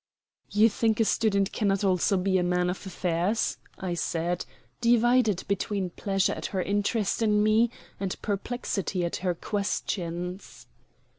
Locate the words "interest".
6.63-7.21